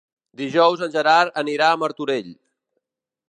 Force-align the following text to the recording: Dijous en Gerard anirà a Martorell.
Dijous 0.39 0.81
en 0.85 0.93
Gerard 0.95 1.37
anirà 1.43 1.69
a 1.71 1.77
Martorell. 1.83 2.33